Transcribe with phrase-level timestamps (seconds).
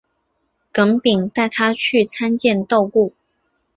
[0.73, 3.13] 耿秉带他去拜见窦固。